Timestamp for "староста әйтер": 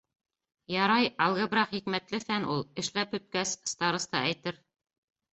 3.73-4.57